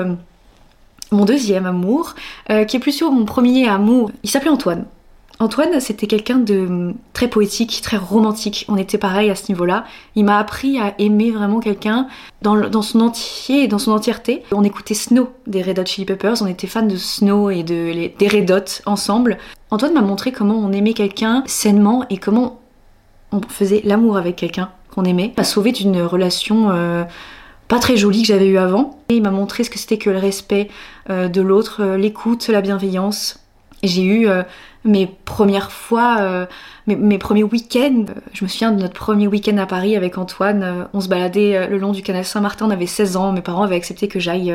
mon 1.12 1.24
deuxième 1.24 1.66
amour, 1.66 2.14
euh, 2.50 2.64
qui 2.64 2.76
est 2.76 2.80
plus 2.80 2.92
sur 2.92 3.10
mon 3.10 3.24
premier 3.24 3.68
amour. 3.68 4.10
Il 4.22 4.30
s'appelait 4.30 4.50
Antoine. 4.50 4.84
Antoine, 5.40 5.78
c'était 5.78 6.08
quelqu'un 6.08 6.38
de 6.38 6.94
très 7.12 7.28
poétique, 7.28 7.80
très 7.80 7.96
romantique. 7.96 8.64
On 8.68 8.76
était 8.76 8.98
pareil 8.98 9.30
à 9.30 9.36
ce 9.36 9.52
niveau-là. 9.52 9.84
Il 10.16 10.24
m'a 10.24 10.38
appris 10.38 10.80
à 10.80 10.94
aimer 10.98 11.30
vraiment 11.30 11.60
quelqu'un 11.60 12.08
dans, 12.42 12.82
son 12.82 13.00
entier, 13.00 13.68
dans 13.68 13.78
son 13.78 13.92
entièreté. 13.92 14.42
On 14.50 14.64
écoutait 14.64 14.94
Snow 14.94 15.28
des 15.46 15.62
Red 15.62 15.78
Hot 15.78 15.86
Chili 15.86 16.06
Peppers. 16.06 16.42
On 16.42 16.48
était 16.48 16.66
fans 16.66 16.82
de 16.82 16.96
Snow 16.96 17.50
et 17.50 17.62
de, 17.62 18.10
des 18.18 18.28
Red 18.28 18.50
Hot 18.50 18.82
ensemble. 18.84 19.38
Antoine 19.70 19.94
m'a 19.94 20.00
montré 20.00 20.32
comment 20.32 20.56
on 20.56 20.72
aimait 20.72 20.94
quelqu'un 20.94 21.44
sainement 21.46 22.04
et 22.10 22.16
comment 22.16 22.60
on 23.30 23.40
faisait 23.40 23.82
l'amour 23.84 24.16
avec 24.16 24.34
quelqu'un 24.34 24.70
qu'on 24.90 25.04
aimait. 25.04 25.34
M'a 25.36 25.44
sauvé 25.44 25.70
d'une 25.70 26.02
relation 26.02 26.70
euh, 26.70 27.04
pas 27.68 27.78
très 27.78 27.96
jolie 27.96 28.22
que 28.22 28.28
j'avais 28.28 28.48
eu 28.48 28.58
avant. 28.58 28.98
Et 29.10 29.16
il 29.16 29.22
m'a 29.22 29.30
montré 29.30 29.62
ce 29.62 29.70
que 29.70 29.78
c'était 29.78 29.98
que 29.98 30.10
le 30.10 30.18
respect 30.18 30.68
euh, 31.10 31.28
de 31.28 31.40
l'autre, 31.40 31.82
euh, 31.82 31.96
l'écoute, 31.96 32.48
la 32.48 32.62
bienveillance. 32.62 33.38
J'ai 33.82 34.02
eu 34.02 34.28
euh, 34.28 34.42
mes 34.84 35.06
premières 35.06 35.70
fois, 35.70 36.48
mes, 36.88 37.18
premiers 37.18 37.44
week-ends. 37.44 38.06
Je 38.32 38.44
me 38.44 38.48
souviens 38.48 38.72
de 38.72 38.80
notre 38.80 38.94
premier 38.94 39.28
week-end 39.28 39.56
à 39.58 39.66
Paris 39.66 39.94
avec 39.94 40.18
Antoine. 40.18 40.88
on 40.94 41.00
se 41.00 41.08
baladait 41.08 41.68
le 41.68 41.78
long 41.78 41.92
du 41.92 42.02
canal 42.02 42.24
Saint-Martin. 42.24 42.66
On 42.66 42.70
avait 42.70 42.86
16 42.86 43.16
ans. 43.16 43.32
Mes 43.32 43.40
parents 43.40 43.62
avaient 43.62 43.76
accepté 43.76 44.08
que 44.08 44.18
j'aille 44.18 44.52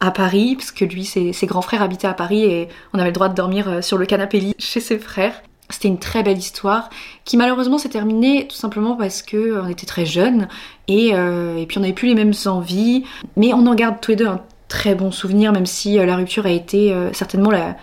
à 0.00 0.10
Paris 0.10 0.54
parce 0.56 0.72
que 0.72 0.86
lui, 0.86 1.04
ses, 1.04 1.34
ses, 1.34 1.46
grands 1.46 1.60
frères 1.60 1.82
habitaient 1.82 2.06
à 2.06 2.14
Paris 2.14 2.44
et 2.44 2.68
on 2.94 2.98
avait 2.98 3.08
le 3.08 3.14
droit 3.14 3.28
de 3.28 3.34
dormir 3.34 3.84
sur 3.84 3.98
le 3.98 4.06
canapé 4.06 4.40
lit 4.40 4.54
chez 4.58 4.80
ses 4.80 4.98
frères. 4.98 5.42
C'était 5.72 5.88
une 5.88 5.98
très 5.98 6.22
belle 6.22 6.38
histoire 6.38 6.90
qui 7.24 7.36
malheureusement 7.36 7.78
s'est 7.78 7.88
terminée 7.88 8.46
tout 8.48 8.56
simplement 8.56 8.94
parce 8.94 9.22
que 9.22 9.36
euh, 9.36 9.62
on 9.64 9.68
était 9.68 9.86
très 9.86 10.06
jeunes 10.06 10.48
et, 10.86 11.10
euh, 11.14 11.56
et 11.56 11.66
puis 11.66 11.78
on 11.78 11.80
n'avait 11.80 11.92
plus 11.92 12.08
les 12.08 12.14
mêmes 12.14 12.34
envies. 12.46 13.04
Mais 13.36 13.52
on 13.54 13.66
en 13.66 13.74
garde 13.74 13.96
tous 14.00 14.12
les 14.12 14.16
deux 14.16 14.26
un 14.26 14.40
très 14.68 14.94
bon 14.94 15.10
souvenir, 15.10 15.52
même 15.52 15.66
si 15.66 15.98
euh, 15.98 16.06
la 16.06 16.16
rupture 16.16 16.46
a 16.46 16.50
été 16.50 16.94
certainement 17.12 17.50
la, 17.50 17.76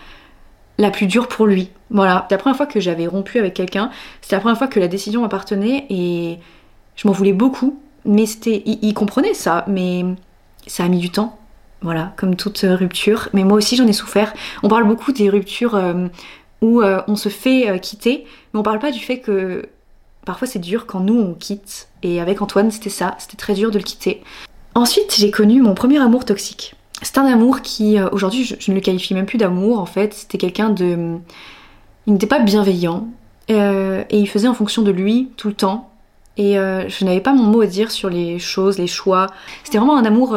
la 0.78 0.90
plus 0.90 1.06
dure 1.06 1.28
pour 1.28 1.46
lui. 1.46 1.70
Voilà, 1.90 2.26
la 2.30 2.38
première 2.38 2.56
fois 2.56 2.66
que 2.66 2.80
j'avais 2.80 3.06
rompu 3.06 3.38
avec 3.38 3.54
quelqu'un, 3.54 3.90
c'était 4.20 4.36
la 4.36 4.40
première 4.40 4.58
fois 4.58 4.68
que 4.68 4.78
la 4.78 4.88
décision 4.88 5.22
m'appartenait 5.22 5.86
et 5.90 6.38
je 6.96 7.08
m'en 7.08 7.12
voulais 7.12 7.32
beaucoup. 7.32 7.80
Mais 8.04 8.24
c'était, 8.24 8.62
il, 8.64 8.94
comprenait 8.94 9.34
ça, 9.34 9.64
mais 9.66 10.04
ça 10.66 10.84
a 10.84 10.88
mis 10.88 10.98
du 10.98 11.10
temps. 11.10 11.36
Voilà, 11.82 12.12
comme 12.16 12.36
toute 12.36 12.64
rupture. 12.64 13.28
Mais 13.32 13.44
moi 13.44 13.58
aussi 13.58 13.76
j'en 13.76 13.86
ai 13.86 13.92
souffert. 13.92 14.32
On 14.62 14.68
parle 14.68 14.84
beaucoup 14.84 15.12
des 15.12 15.28
ruptures 15.28 15.74
où 16.62 16.82
euh, 16.82 17.02
on 17.08 17.16
se 17.16 17.28
fait 17.28 17.68
euh, 17.68 17.78
quitter, 17.78 18.26
mais 18.52 18.60
on 18.60 18.62
parle 18.62 18.78
pas 18.78 18.90
du 18.90 19.00
fait 19.00 19.20
que 19.20 19.68
parfois 20.24 20.46
c'est 20.46 20.58
dur 20.58 20.86
quand 20.86 21.00
nous 21.00 21.18
on 21.18 21.34
quitte. 21.34 21.88
Et 22.02 22.20
avec 22.20 22.42
Antoine, 22.42 22.70
c'était 22.70 22.90
ça, 22.90 23.14
c'était 23.18 23.36
très 23.36 23.54
dur 23.54 23.70
de 23.70 23.78
le 23.78 23.84
quitter. 23.84 24.22
Ensuite, 24.74 25.14
j'ai 25.16 25.30
connu 25.30 25.62
mon 25.62 25.74
premier 25.74 25.98
amour 25.98 26.24
toxique. 26.24 26.74
C'est 27.02 27.18
un 27.18 27.24
amour 27.24 27.62
qui, 27.62 27.98
euh, 27.98 28.08
aujourd'hui, 28.12 28.44
je, 28.44 28.70
ne 28.70 28.74
le 28.74 28.80
qualifie 28.80 29.14
même 29.14 29.26
plus 29.26 29.38
d'amour 29.38 29.78
en 29.78 29.86
fait. 29.86 30.14
C'était 30.14 30.38
quelqu'un 30.38 30.70
de. 30.70 31.16
Il 32.06 32.12
n'était 32.12 32.26
pas 32.26 32.40
bienveillant. 32.40 33.08
et 33.48 34.04
il 34.10 34.28
faisait 34.28 34.48
en 34.48 34.54
fonction 34.54 34.82
de 34.82 34.90
lui 34.90 35.30
tout 35.36 35.48
le 35.48 35.54
temps. 35.54 35.90
Et 36.36 36.54
je 36.54 37.04
n'avais 37.04 37.20
pas 37.20 37.32
mon 37.32 37.44
mot 37.44 37.60
à 37.60 37.66
dire 37.66 37.90
sur 37.90 38.08
les 38.08 38.38
choses, 38.38 38.78
les 38.78 38.86
choix. 38.86 39.26
C'était 39.64 39.78
vraiment 39.78 39.96
un 39.96 40.04
amour 40.04 40.36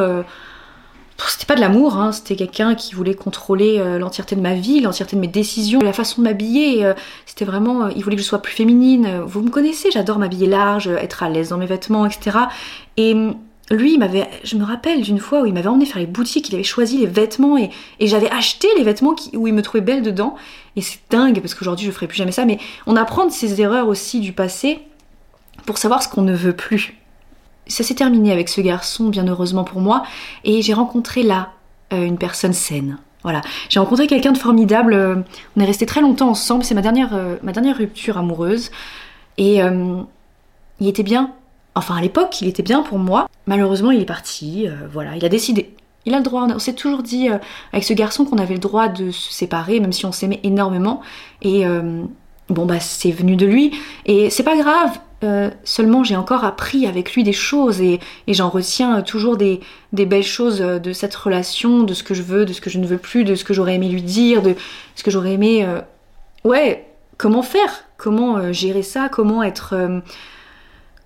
c'était 1.28 1.46
pas 1.46 1.56
de 1.56 1.62
l'amour, 1.62 1.98
hein, 1.98 2.12
c'était 2.12 2.36
quelqu'un 2.36 2.76
qui 2.76 2.96
voulait 2.96 3.14
contrôler 3.14 3.78
euh, 3.80 4.00
l'entièreté 4.00 4.36
de 4.36 4.42
ma 4.42 4.54
vie, 4.54 4.80
l'entièreté 4.80 5.16
de 5.16 5.22
mes 5.22 5.28
décisions, 5.28 5.80
la 5.80 5.94
façon 5.94 6.22
de 6.22 6.28
m'habiller. 6.28 6.86
Euh, 6.86 6.94
c'était 7.26 7.46
vraiment, 7.46 7.86
euh, 7.86 7.90
il 7.96 8.04
voulait 8.04 8.16
que 8.16 8.22
je 8.22 8.28
sois 8.28 8.42
plus 8.42 8.54
féminine. 8.54 9.22
Vous 9.26 9.42
me 9.42 9.50
connaissez, 9.50 9.92
j'adore 9.92 10.20
m'habiller 10.20 10.48
large, 10.48 10.88
être 10.88 11.24
à 11.24 11.30
l'aise 11.30 11.50
dans 11.50 11.58
mes 11.58 11.66
vêtements, 11.66 12.06
etc. 12.06 12.38
Et 12.98 13.14
hum, 13.14 13.36
lui, 13.72 13.98
m'avait, 13.98 14.28
je 14.44 14.56
me 14.58 14.64
rappelle 14.64 15.02
d'une 15.02 15.20
fois 15.20 15.42
où 15.42 15.46
il 15.46 15.54
m'avait 15.54 15.68
emmené 15.68 15.86
faire 15.86 16.00
les 16.00 16.08
boutiques, 16.08 16.50
il 16.50 16.56
avait 16.56 16.64
choisi 16.64 16.98
les 16.98 17.08
vêtements 17.08 17.58
et, 17.58 17.70
j'avais 18.02 18.30
acheté 18.30 18.68
les 18.78 18.84
vêtements 18.84 19.16
où 19.34 19.48
il 19.48 19.54
me 19.54 19.62
trouvait 19.62 19.84
belle 19.84 20.02
dedans. 20.02 20.36
Et 20.76 20.82
c'est 20.82 21.00
dingue 21.10 21.40
parce 21.40 21.54
qu'aujourd'hui 21.54 21.86
je 21.86 21.92
ferai 21.92 22.08
plus 22.08 22.18
jamais 22.18 22.32
ça, 22.32 22.46
mais 22.46 22.58
on 22.88 22.96
apprend 22.96 23.26
de 23.26 23.32
ces 23.32 23.62
erreurs 23.62 23.88
aussi 23.88 24.20
du 24.20 24.34
passé 24.34 24.80
pour 25.66 25.78
savoir 25.78 26.04
ce 26.04 26.10
qu'on 26.10 26.24
ne 26.24 26.34
veut 26.34 26.56
plus 26.56 26.98
ça 27.68 27.84
s'est 27.84 27.96
terminé 27.96 28.32
avec 28.32 28.50
ce 28.50 28.62
garçon, 28.62 29.10
bien 29.10 29.28
heureusement 29.28 29.64
pour 29.64 29.82
moi, 29.82 30.04
et 30.44 30.62
j'ai 30.62 30.74
rencontré 30.74 31.24
là 31.24 31.52
euh, 31.94 32.06
une 32.06 32.18
personne 32.18 32.54
saine. 32.54 32.98
Voilà, 33.24 33.42
j'ai 33.70 33.80
rencontré 33.80 34.08
quelqu'un 34.08 34.34
de 34.34 34.38
formidable. 34.38 34.94
Euh, 34.94 35.16
on 35.56 35.62
est 35.62 35.66
resté 35.66 35.86
très 35.86 36.02
longtemps 36.02 36.30
ensemble. 36.30 36.64
C'est 36.64 36.76
ma 36.76 36.82
dernière, 36.82 37.14
euh, 37.14 37.38
rupture 37.78 38.18
amoureuse, 38.18 38.70
et 39.38 39.60
il 40.80 40.88
était 40.88 41.04
bien. 41.04 41.32
Enfin, 41.76 41.96
à 41.96 42.02
l'époque, 42.02 42.42
il 42.42 42.48
était 42.48 42.62
bien 42.62 42.84
pour 42.84 43.00
moi. 43.00 43.28
Malheureusement, 43.48 43.90
il 43.92 44.02
est 44.02 44.06
parti. 44.06 44.68
voilà, 44.92 45.16
il 45.16 45.26
a 45.26 45.30
décidé. 45.30 45.74
Il 46.06 46.14
a 46.14 46.18
le 46.18 46.24
droit, 46.24 46.46
on 46.54 46.60
s'est 46.60 46.74
toujours 46.74 47.02
dit 47.02 47.30
avec 47.72 47.84
ce 47.84 47.94
garçon 47.94 48.26
qu'on 48.26 48.38
avait 48.38 48.54
le 48.54 48.60
droit 48.60 48.90
de 48.90 49.10
se 49.10 49.34
séparer, 49.34 49.80
même 49.80 49.94
si 49.94 50.06
on 50.06 50.12
s'aimait 50.12 50.42
énormément. 50.44 51.02
Et 51.42 51.66
bon, 52.50 52.66
bah 52.68 52.80
c'est 52.80 53.12
venu 53.12 53.36
de 53.36 53.48
lui. 53.48 53.72
Et 54.06 54.30
c'est 54.30 54.44
pas 54.44 54.58
grave, 54.58 55.00
euh, 55.24 55.50
seulement 55.64 56.04
j'ai 56.04 56.16
encore 56.16 56.44
appris 56.44 56.86
avec 56.86 57.14
lui 57.14 57.24
des 57.24 57.34
choses 57.34 57.82
et, 57.82 58.00
j'en 58.28 58.50
retiens 58.50 59.02
toujours 59.02 59.38
des, 59.38 59.62
belles 59.92 60.24
choses 60.24 60.60
de 60.60 60.94
cette 60.94 61.16
relation, 61.16 61.84
de 61.84 61.94
ce 61.94 62.04
que 62.04 62.14
je 62.14 62.24
veux, 62.24 62.46
de 62.46 62.54
ce 62.54 62.62
que 62.62 62.70
je 62.70 62.80
ne 62.80 62.86
veux 62.86 62.98
plus, 62.98 63.24
de 63.24 63.36
ce 63.36 63.44
que 63.44 63.54
j'aurais 63.54 63.76
aimé 63.76 63.90
lui 63.90 64.02
dire, 64.02 64.42
de 64.42 64.56
ce 64.96 65.04
que 65.04 65.12
j'aurais 65.12 65.34
aimé... 65.34 65.68
ouais, 66.44 66.88
comment 67.18 67.42
faire? 67.42 67.86
Comment 67.98 68.52
gérer 68.52 68.84
ça? 68.84 69.10
Comment 69.10 69.44
être... 69.44 70.02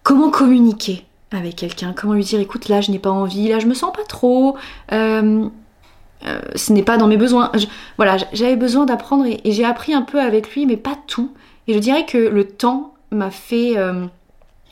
comment 0.04 0.30
communiquer 0.30 1.06
avec 1.32 1.56
quelqu'un? 1.56 1.94
Comment 1.96 2.14
lui 2.14 2.24
dire 2.24 2.40
écoute 2.40 2.70
là 2.70 2.82
je 2.82 2.92
n'ai 2.92 3.00
pas 3.00 3.12
envie, 3.12 3.50
là 3.50 3.60
je 3.60 3.68
me 3.68 3.74
sens 3.74 3.92
pas 3.94 4.04
trop, 4.04 4.58
euh, 4.92 5.48
euh, 6.26 6.40
ce 6.56 6.74
n'est 6.74 6.84
pas 6.84 6.98
dans 6.98 7.08
mes 7.08 7.18
besoins. 7.18 7.52
voilà, 7.98 8.18
j'avais 8.34 8.56
besoin 8.56 8.86
d'apprendre 8.86 9.26
et, 9.26 9.40
j'ai 9.46 9.66
appris 9.66 9.94
un 9.94 10.02
peu 10.02 10.20
avec 10.20 10.54
lui, 10.54 10.66
mais 10.66 10.78
pas 10.78 10.98
tout. 11.08 11.32
Et 11.68 11.74
je 11.74 11.80
dirais 11.80 12.06
que 12.06 12.18
le 12.18 12.48
temps 12.48 12.94
m'a 13.12 13.32
fait 13.32 13.78
euh, 13.78 14.06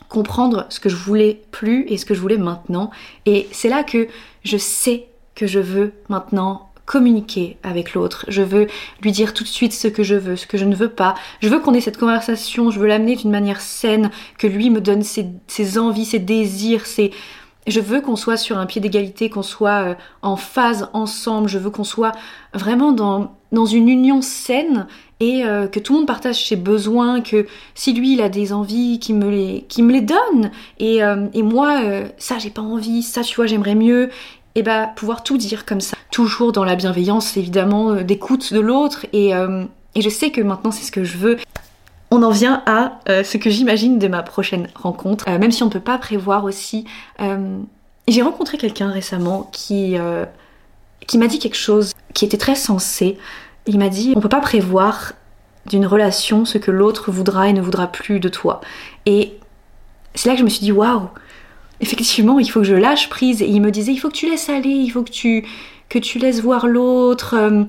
comprendre 0.08 0.66
ce 0.68 0.80
que 0.80 0.88
je 0.88 0.96
voulais 0.96 1.42
plus 1.50 1.86
et 1.88 1.96
ce 1.96 2.04
que 2.04 2.14
je 2.14 2.20
voulais 2.20 2.38
maintenant. 2.38 2.90
Et 3.24 3.48
c'est 3.52 3.68
là 3.68 3.84
que 3.84 4.08
je 4.44 4.56
sais 4.56 5.06
que 5.34 5.46
je 5.46 5.60
veux 5.60 5.92
maintenant 6.08 6.70
communiquer 6.86 7.58
avec 7.64 7.94
l'autre, 7.94 8.24
je 8.28 8.42
veux 8.42 8.68
lui 9.02 9.10
dire 9.10 9.34
tout 9.34 9.42
de 9.42 9.48
suite 9.48 9.72
ce 9.72 9.88
que 9.88 10.04
je 10.04 10.14
veux, 10.14 10.36
ce 10.36 10.46
que 10.46 10.56
je 10.56 10.64
ne 10.64 10.74
veux 10.74 10.88
pas, 10.88 11.16
je 11.42 11.48
veux 11.48 11.58
qu'on 11.58 11.74
ait 11.74 11.80
cette 11.80 11.98
conversation, 11.98 12.70
je 12.70 12.78
veux 12.78 12.86
l'amener 12.86 13.16
d'une 13.16 13.32
manière 13.32 13.60
saine, 13.60 14.10
que 14.38 14.46
lui 14.46 14.70
me 14.70 14.80
donne 14.80 15.02
ses, 15.02 15.78
envies, 15.78 16.06
ses 16.06 16.20
désirs, 16.20 16.86
ses... 16.86 17.10
Je 17.66 17.80
veux 17.80 18.00
qu'on 18.00 18.16
soit 18.16 18.36
sur 18.36 18.58
un 18.58 18.66
pied 18.66 18.80
d'égalité, 18.80 19.28
qu'on 19.28 19.42
soit 19.42 19.88
euh, 19.88 19.94
en 20.22 20.36
phase 20.36 20.88
ensemble, 20.92 21.48
je 21.48 21.58
veux 21.58 21.70
qu'on 21.70 21.84
soit 21.84 22.12
vraiment 22.54 22.92
dans, 22.92 23.34
dans 23.52 23.66
une 23.66 23.88
union 23.88 24.22
saine 24.22 24.86
et 25.18 25.44
euh, 25.44 25.66
que 25.66 25.80
tout 25.80 25.92
le 25.94 26.00
monde 26.00 26.06
partage 26.06 26.46
ses 26.46 26.56
besoins, 26.56 27.20
que 27.20 27.46
si 27.74 27.92
lui 27.92 28.14
il 28.14 28.20
a 28.20 28.28
des 28.28 28.52
envies, 28.52 28.98
qu'il 28.98 29.16
me 29.16 29.30
les, 29.30 29.64
qu'il 29.68 29.84
me 29.84 29.92
les 29.92 30.02
donne. 30.02 30.50
Et, 30.78 31.02
euh, 31.02 31.26
et 31.32 31.42
moi 31.42 31.80
ça 32.18 32.38
j'ai 32.38 32.50
pas 32.50 32.62
envie, 32.62 33.02
ça 33.02 33.22
tu 33.22 33.34
vois 33.36 33.46
j'aimerais 33.46 33.74
mieux. 33.74 34.10
Et 34.56 34.62
bah 34.62 34.90
pouvoir 34.96 35.22
tout 35.22 35.36
dire 35.36 35.66
comme 35.66 35.82
ça, 35.82 35.98
toujours 36.10 36.50
dans 36.50 36.64
la 36.64 36.76
bienveillance 36.76 37.36
évidemment 37.36 37.96
d'écoute 37.96 38.54
de 38.54 38.60
l'autre. 38.60 39.04
Euh, 39.14 39.64
et, 39.94 40.00
je 40.00 40.08
sais 40.08 40.30
que 40.30 40.40
maintenant 40.40 40.70
c'est 40.70 40.84
ce 40.84 40.92
que 40.92 41.04
je 41.04 41.18
veux. 41.18 41.36
On 42.16 42.22
en 42.22 42.30
vient 42.30 42.62
à 42.66 42.98
euh, 43.08 43.22
ce 43.22 43.36
que 43.36 43.50
j'imagine 43.50 43.98
de 43.98 44.08
ma 44.08 44.22
prochaine 44.22 44.68
rencontre, 44.74 45.28
même 45.28 45.52
si 45.52 45.62
on 45.62 45.66
ne 45.66 45.70
peut 45.70 45.80
pas 45.80 45.98
prévoir 45.98 46.44
aussi. 46.44 46.86
J'ai 48.08 48.22
rencontré 48.22 48.56
quelqu'un 48.56 48.90
récemment 48.90 49.50
qui, 49.52 49.96
m'a 49.98 51.26
dit 51.26 51.38
quelque 51.38 51.56
chose 51.56 51.92
qui 52.14 52.24
était 52.24 52.38
très 52.38 52.54
sensé. 52.54 53.18
Il 53.66 53.78
m'a 53.78 53.88
dit 53.88 54.14
on 54.16 54.20
peut 54.20 54.28
pas 54.28 54.40
prévoir 54.40 55.12
d'une 55.66 55.86
relation 55.86 56.44
ce 56.44 56.58
que 56.58 56.70
l'autre 56.70 57.10
voudra 57.10 57.48
et 57.48 57.52
ne 57.52 57.60
voudra 57.60 57.88
plus 57.88 58.20
de 58.20 58.28
toi. 58.28 58.60
Et 59.04 59.34
c'est 60.14 60.28
là 60.28 60.34
que 60.34 60.38
je 60.38 60.44
me 60.44 60.48
suis 60.48 60.60
dit 60.60 60.72
waouh 60.72 61.10
effectivement, 61.80 62.38
il 62.38 62.50
faut 62.50 62.60
que 62.60 62.66
je 62.66 62.74
lâche 62.74 63.08
prise. 63.08 63.42
Et 63.42 63.48
il 63.48 63.60
me 63.60 63.70
disait, 63.70 63.92
il 63.92 63.98
faut 63.98 64.08
que 64.08 64.16
tu 64.16 64.28
laisses 64.28 64.48
aller, 64.48 64.70
il 64.70 64.90
faut 64.90 65.02
que 65.02 65.10
tu, 65.10 65.44
laisses 66.18 66.40
voir 66.40 66.66
l'autre, 66.66 67.34
euh, 67.34 67.64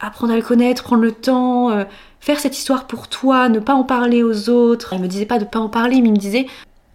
apprendre 0.00 0.32
à 0.32 0.36
le 0.36 0.42
connaître, 0.42 0.82
prendre 0.82 1.02
le 1.02 1.12
temps, 1.12 1.70
euh, 1.70 1.84
faire 2.20 2.40
cette 2.40 2.56
histoire 2.56 2.86
pour 2.86 3.08
toi, 3.08 3.48
ne 3.48 3.58
pas 3.58 3.74
en 3.74 3.84
parler 3.84 4.22
aux 4.22 4.48
autres. 4.50 4.92
Il 4.94 5.00
me 5.00 5.08
disait 5.08 5.26
pas 5.26 5.38
de 5.38 5.44
pas 5.44 5.60
en 5.60 5.68
parler, 5.68 6.00
mais 6.00 6.08
il 6.08 6.12
me 6.12 6.18
disait 6.18 6.46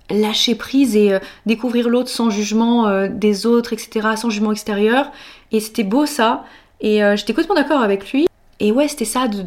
lâcher 0.09 0.55
prise 0.55 0.95
et 0.95 1.13
euh, 1.13 1.19
découvrir 1.45 1.89
l'autre 1.89 2.09
sans 2.09 2.29
jugement 2.29 3.07
des 3.07 3.45
autres, 3.45 3.73
etc., 3.73 4.09
sans 4.15 4.29
jugement 4.29 4.51
extérieur. 4.51 5.11
Et 5.51 5.59
c'était 5.59 5.83
beau 5.83 6.05
ça. 6.05 6.43
Et 6.81 6.99
j'étais 7.15 7.31
complètement 7.31 7.55
d'accord 7.55 7.81
avec 7.81 8.11
lui. 8.11 8.27
Et 8.59 8.73
ouais, 8.73 8.89
c'était 8.89 9.05
ça 9.05 9.29
de 9.29 9.45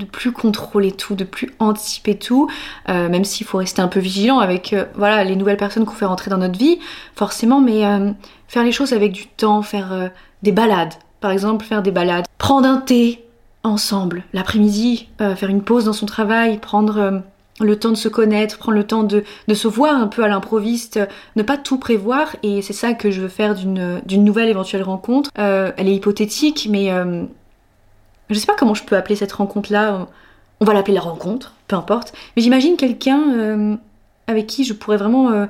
de 0.00 0.04
plus 0.04 0.32
contrôler 0.32 0.92
tout, 0.92 1.14
de 1.14 1.24
plus 1.24 1.54
anticiper 1.60 2.16
tout, 2.16 2.48
euh, 2.88 3.08
même 3.08 3.24
s'il 3.24 3.46
faut 3.46 3.58
rester 3.58 3.82
un 3.82 3.88
peu 3.88 4.00
vigilant 4.00 4.38
avec 4.40 4.72
euh, 4.72 4.86
voilà 4.94 5.22
les 5.24 5.36
nouvelles 5.36 5.56
personnes 5.56 5.84
qu'on 5.84 5.94
fait 5.94 6.06
rentrer 6.06 6.30
dans 6.30 6.38
notre 6.38 6.58
vie, 6.58 6.78
forcément, 7.14 7.60
mais 7.60 7.86
euh, 7.86 8.10
faire 8.48 8.64
les 8.64 8.72
choses 8.72 8.92
avec 8.92 9.12
du 9.12 9.26
temps, 9.26 9.62
faire 9.62 10.10
des 10.42 10.52
balades, 10.52 10.94
par 11.20 11.30
exemple 11.30 11.64
faire 11.64 11.82
des 11.82 11.92
balades, 11.92 12.24
prendre 12.38 12.68
un 12.68 12.78
thé 12.78 13.24
ensemble 13.62 14.24
l'après-midi, 14.32 15.08
faire 15.18 15.48
une 15.50 15.62
pause 15.62 15.84
dans 15.84 15.92
son 15.92 16.06
travail, 16.06 16.58
prendre 16.58 17.22
le 17.60 17.78
temps 17.78 17.90
de 17.90 17.94
se 17.94 18.08
connaître, 18.08 18.58
prendre 18.58 18.78
le 18.78 18.84
temps 18.84 19.04
de, 19.04 19.22
se 19.52 19.68
voir 19.68 19.96
un 19.96 20.06
peu 20.06 20.24
à 20.24 20.28
l'improviste, 20.28 20.98
ne 21.36 21.42
pas 21.42 21.58
tout 21.58 21.78
prévoir, 21.78 22.36
et 22.42 22.62
c'est 22.62 22.72
ça 22.72 22.94
que 22.94 23.10
je 23.10 23.20
veux 23.20 23.28
faire 23.28 23.54
d'une 23.54 24.24
nouvelle 24.24 24.48
éventuelle 24.48 24.82
rencontre. 24.82 25.30
elle 25.34 25.88
est 25.88 25.94
hypothétique, 25.94 26.68
mais 26.70 26.90
je 28.30 28.38
sais 28.38 28.46
pas 28.46 28.54
comment 28.56 28.74
je 28.74 28.84
peux 28.84 28.96
appeler 28.96 29.16
cette 29.16 29.32
rencontre-là. 29.32 30.06
On 30.60 30.64
va 30.64 30.72
l'appeler 30.72 30.94
la 30.94 31.00
rencontre, 31.00 31.54
peu 31.66 31.76
importe. 31.76 32.12
Mais 32.36 32.42
j'imagine 32.42 32.76
quelqu'un 32.76 33.20
euh, 33.32 33.76
avec 34.26 34.46
qui 34.46 34.64
je 34.64 34.72
pourrais 34.72 34.98
vraiment 34.98 35.30
euh, 35.30 35.46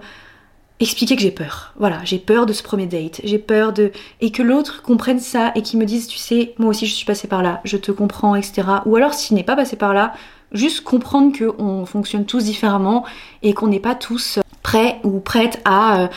expliquer 0.81 1.15
que 1.15 1.23
j'ai 1.23 1.31
peur. 1.31 1.73
Voilà, 1.79 1.99
j'ai 2.05 2.19
peur 2.19 2.47
de 2.47 2.53
ce 2.53 2.63
premier 2.63 2.87
date. 2.87 3.21
J'ai 3.23 3.39
peur 3.39 3.73
de. 3.73 3.93
Et 4.21 4.33
que 4.33 4.43
l'autre 4.43 4.83
comprenne 4.83 5.21
ça 5.21 5.53
et 5.55 5.63
qu'il 5.63 5.79
me 5.79 5.85
dise, 5.85 6.07
tu 6.07 6.19
sais, 6.19 6.55
moi 6.59 6.71
aussi 6.71 6.87
je 6.87 6.95
suis 6.95 7.07
passée 7.07 7.29
par 7.29 7.43
là, 7.43 7.61
je 7.65 7.77
te 7.77 7.93
comprends, 7.93 8.35
etc. 8.35 8.63
Ou 8.87 8.97
alors 8.97 9.15
s'il 9.15 9.37
n'est 9.37 9.45
pas 9.45 9.57
passé 9.57 9.77
par 9.77 9.93
là, 9.93 10.15
juste 10.53 10.83
comprendre 10.83 11.37
qu'on 11.37 11.87
fonctionne 11.87 12.25
tous 12.25 12.45
différemment 12.45 13.05
et 13.43 13.53
qu'on 13.53 13.69
n'est 13.69 13.81
pas 13.81 13.95
tous 13.95 14.39
prêts 14.63 14.99
ou 15.05 15.21
prêtes 15.21 15.61
à 15.65 16.03
euh, 16.03 16.09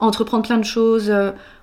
entreprendre 0.00 0.44
plein 0.44 0.58
de 0.58 0.64
choses. 0.64 1.12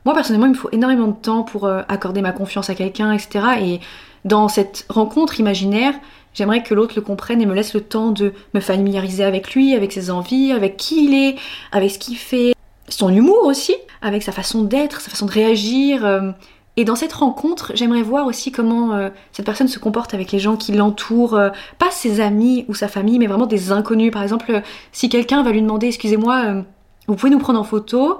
Moi 0.06 0.14
personnellement, 0.14 0.48
il 0.48 0.54
me 0.54 0.58
faut 0.58 0.70
énormément 0.72 1.08
de 1.08 1.22
temps 1.22 1.44
pour 1.44 1.68
accorder 1.68 2.22
ma 2.22 2.32
confiance 2.32 2.70
à 2.70 2.76
quelqu'un, 2.76 3.12
etc. 3.12 3.46
Et 3.62 3.80
dans 4.24 4.48
cette 4.48 4.86
rencontre 4.90 5.40
imaginaire, 5.40 5.94
j'aimerais 6.36 6.62
que 6.62 6.76
l'autre 6.76 6.94
le 6.96 7.02
comprenne 7.02 7.42
et 7.42 7.46
me 7.48 7.56
laisse 7.56 7.74
le 7.74 7.82
temps 7.82 8.12
de 8.12 8.34
me 8.54 8.60
familiariser 8.60 9.24
avec 9.24 9.56
lui, 9.56 9.74
avec 9.74 9.92
ses 9.92 10.12
envies, 10.12 10.52
avec 10.52 10.78
qui 10.78 11.06
il 11.06 11.14
est, 11.16 11.36
avec 11.72 11.90
ce 11.90 11.98
qu'il 11.98 12.18
fait, 12.18 12.54
son 12.90 13.10
humour 13.10 13.46
aussi, 13.46 13.76
avec 14.02 14.22
sa 14.22 14.32
façon 14.32 14.64
d'être, 14.64 15.02
sa 15.02 15.10
façon 15.10 15.26
de 15.26 15.32
réagir. 15.32 16.06
Euh. 16.06 16.32
Et 16.78 16.84
dans 16.84 16.96
cette 16.96 17.14
rencontre, 17.14 17.72
j'aimerais 17.74 18.02
voir 18.02 18.28
aussi 18.28 18.52
comment 18.52 18.94
euh, 18.94 19.10
cette 19.32 19.46
personne 19.46 19.70
se 19.70 19.80
comporte 19.80 20.14
avec 20.14 20.32
les 20.32 20.40
gens 20.40 20.58
qui 20.58 20.74
l'entourent, 20.74 21.36
euh, 21.36 21.50
pas 21.80 21.90
ses 21.90 22.20
amis 22.20 22.66
ou 22.68 22.76
sa 22.76 22.90
famille, 22.90 23.18
mais 23.18 23.28
vraiment 23.28 23.48
des 23.48 23.72
inconnus. 23.72 24.12
Par 24.12 24.22
exemple, 24.22 24.62
si 24.92 25.10
quelqu'un 25.10 25.42
va 25.42 25.52
lui 25.52 25.62
demander, 25.62 25.88
excusez-moi, 25.88 26.64
vous 27.08 27.16
pouvez 27.16 27.32
nous 27.32 27.40
prendre 27.40 27.60
en 27.60 27.64
photo, 27.64 28.20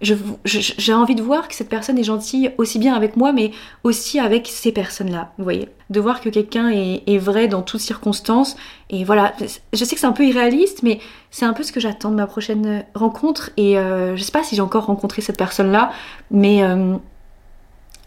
j'ai 0.00 0.92
envie 0.92 1.14
de 1.14 1.22
voir 1.22 1.48
que 1.48 1.54
cette 1.54 1.68
personne 1.68 1.98
est 1.98 2.04
gentille 2.04 2.50
aussi 2.58 2.78
bien 2.78 2.94
avec 2.94 3.16
moi, 3.16 3.32
mais 3.32 3.52
aussi 3.84 4.18
avec 4.18 4.48
ces 4.48 4.72
personnes-là, 4.72 5.32
vous 5.38 5.44
voyez. 5.44 5.68
De 5.90 6.00
voir 6.00 6.20
que 6.20 6.28
quelqu'un 6.28 6.70
est, 6.70 7.18
vrai 7.18 7.48
dans 7.48 7.62
toutes 7.62 7.80
circonstances. 7.80 8.56
Et 8.90 9.04
voilà, 9.04 9.32
je 9.72 9.84
sais 9.84 9.94
que 9.94 10.00
c'est 10.00 10.06
un 10.06 10.12
peu 10.12 10.26
irréaliste, 10.26 10.82
mais 10.82 10.98
c'est 11.30 11.44
un 11.44 11.52
peu 11.52 11.62
ce 11.62 11.72
que 11.72 11.80
j'attends 11.80 12.10
de 12.10 12.16
ma 12.16 12.26
prochaine 12.26 12.84
rencontre. 12.94 13.50
Et 13.56 13.78
euh, 13.78 14.16
je 14.16 14.22
sais 14.22 14.32
pas 14.32 14.42
si 14.42 14.56
j'ai 14.56 14.62
encore 14.62 14.86
rencontré 14.86 15.22
cette 15.22 15.38
personne-là, 15.38 15.92
mais 16.30 16.62
euh, 16.62 16.96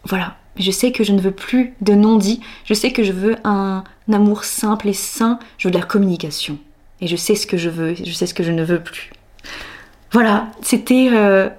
voilà. 0.03 0.35
Je 0.57 0.71
sais 0.71 0.91
que 0.91 1.03
je 1.03 1.13
ne 1.13 1.21
veux 1.21 1.31
plus 1.31 1.75
de 1.81 1.93
non-dit. 1.93 2.41
Je 2.65 2.73
sais 2.73 2.91
que 2.91 3.03
je 3.03 3.11
veux 3.11 3.35
un, 3.43 3.83
amour 4.11 4.43
simple 4.43 4.87
et 4.87 4.93
sain. 4.93 5.37
Je 5.59 5.67
veux 5.67 5.71
de 5.71 5.77
la 5.77 5.85
communication. 5.85 6.57
Et 6.99 7.07
je 7.07 7.15
sais 7.15 7.35
ce 7.35 7.45
que 7.45 7.57
je 7.57 7.69
veux, 7.69 7.93
je 7.93 8.11
sais 8.11 8.25
ce 8.25 8.33
que 8.33 8.43
je 8.43 8.51
ne 8.51 8.63
veux 8.63 8.81
plus. 8.81 9.11
Voilà, 10.11 10.47
c'était... 10.61 11.09
Euh, 11.11 11.49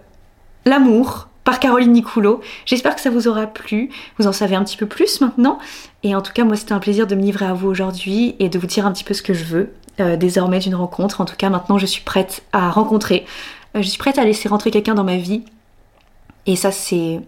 L'amour 0.68 1.28
par 1.44 1.60
Caroline 1.60 1.92
Nicoulot. 1.92 2.42
J'espère 2.66 2.94
que 2.94 3.00
ça 3.00 3.08
vous 3.08 3.26
aura 3.26 3.46
plu. 3.46 3.88
Vous 4.18 4.26
en 4.26 4.32
savez 4.32 4.54
un 4.54 4.62
petit 4.62 4.76
peu 4.76 4.84
plus 4.84 5.22
maintenant. 5.22 5.58
Et 6.02 6.14
en 6.14 6.20
tout 6.20 6.34
cas, 6.34 6.44
moi, 6.44 6.56
c'était 6.56 6.74
un 6.74 6.78
plaisir 6.78 7.06
de 7.06 7.14
me 7.14 7.22
livrer 7.22 7.46
à 7.46 7.54
vous 7.54 7.68
aujourd'hui 7.68 8.36
et 8.38 8.50
de 8.50 8.58
vous 8.58 8.66
dire 8.66 8.84
un 8.84 8.92
petit 8.92 9.02
peu 9.02 9.14
ce 9.14 9.22
que 9.22 9.32
je 9.32 9.44
veux 9.44 9.72
euh, 9.98 10.18
désormais 10.18 10.58
d'une 10.58 10.74
rencontre. 10.74 11.22
En 11.22 11.24
tout 11.24 11.36
cas, 11.36 11.48
maintenant, 11.48 11.78
je 11.78 11.86
suis 11.86 12.02
prête 12.02 12.42
à 12.52 12.68
rencontrer. 12.68 13.24
Euh, 13.76 13.80
je 13.80 13.88
suis 13.88 13.96
prête 13.96 14.18
à 14.18 14.24
laisser 14.24 14.46
rentrer 14.46 14.70
quelqu'un 14.70 14.92
dans 14.92 15.04
ma 15.04 15.16
vie. 15.16 15.42
Et 16.44 16.54
ça, 16.54 16.70
c'est 16.70 17.22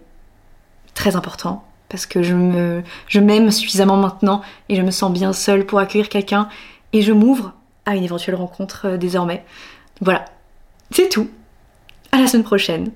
très 0.93 1.15
important 1.15 1.63
parce 1.89 2.05
que 2.05 2.21
je 2.21 2.35
me, 2.35 2.83
je 3.07 3.19
m'aime 3.19 3.49
suffisamment 3.49 3.97
maintenant 3.97 4.43
et 4.69 4.75
je 4.75 4.83
me 4.83 4.91
sens 4.91 5.11
bien 5.11 5.33
seule 5.33 5.65
pour 5.65 5.79
accueillir 5.79 6.09
quelqu'un 6.09 6.47
et 6.93 7.01
je 7.01 7.11
m'ouvre 7.11 7.53
à 7.87 7.95
une 7.95 8.03
éventuelle 8.03 8.35
rencontre 8.35 8.81
euh, 8.85 8.97
désormais. 8.97 9.43
Voilà, 9.99 10.25
c'est 10.91 11.09
tout. 11.09 11.27
À 12.11 12.19
la 12.19 12.27
semaine 12.27 12.43
prochaine. 12.43 12.91